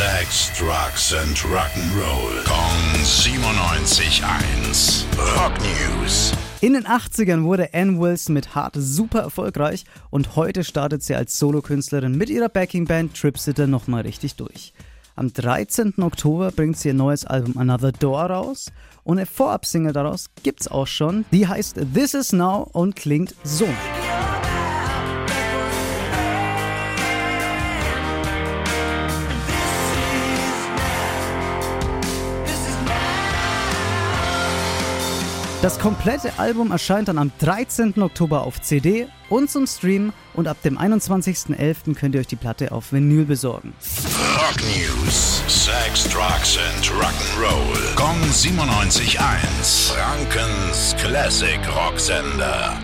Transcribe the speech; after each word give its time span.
Sex, 0.00 0.48
Drugs 0.58 1.12
and 1.12 1.36
Rock'n'Roll. 1.44 2.42
Kong 2.46 3.04
97.1. 3.04 5.04
Rock 5.36 5.52
News. 5.60 6.32
In 6.62 6.72
den 6.72 6.86
80ern 6.86 7.42
wurde 7.42 7.74
Ann 7.74 8.00
Wilson 8.00 8.32
mit 8.32 8.54
Hart 8.54 8.76
super 8.78 9.20
erfolgreich 9.20 9.84
und 10.08 10.36
heute 10.36 10.64
startet 10.64 11.02
sie 11.02 11.14
als 11.14 11.38
Solokünstlerin 11.38 12.16
mit 12.16 12.30
ihrer 12.30 12.48
Backingband 12.48 13.14
Tripsitter 13.14 13.66
nochmal 13.66 14.00
richtig 14.00 14.36
durch. 14.36 14.72
Am 15.16 15.34
13. 15.34 15.92
Oktober 15.98 16.50
bringt 16.50 16.78
sie 16.78 16.88
ihr 16.88 16.94
neues 16.94 17.26
Album 17.26 17.58
Another 17.58 17.92
Door 17.92 18.22
raus 18.22 18.72
und 19.04 19.18
eine 19.18 19.26
Vorab-Single 19.26 19.92
daraus 19.92 20.30
gibt's 20.42 20.66
auch 20.66 20.86
schon. 20.86 21.26
Die 21.30 21.46
heißt 21.46 21.78
This 21.92 22.14
Is 22.14 22.32
Now 22.32 22.66
und 22.72 22.96
klingt 22.96 23.34
so. 23.44 23.68
Das 35.62 35.78
komplette 35.78 36.38
Album 36.38 36.70
erscheint 36.70 37.08
dann 37.08 37.18
am 37.18 37.30
13. 37.38 38.00
Oktober 38.00 38.44
auf 38.44 38.62
CD 38.62 39.08
und 39.28 39.50
zum 39.50 39.66
Stream 39.66 40.14
und 40.32 40.48
ab 40.48 40.56
dem 40.62 40.78
21.11. 40.78 41.94
könnt 41.94 42.14
ihr 42.14 42.22
euch 42.22 42.28
die 42.28 42.36
Platte 42.36 42.72
auf 42.72 42.94
Vinyl 42.94 43.26
besorgen. 43.26 43.74
Rock 44.36 44.56
News. 44.62 45.42
Sex, 45.48 46.04
Drugs 46.04 46.56
and 46.56 46.86
Rock'n'Roll. 46.86 47.94
Kong 47.94 48.18
97.1. 48.32 49.92
Frankens 49.92 50.96
Classic 50.98 51.60
Rocksender. 51.76 52.78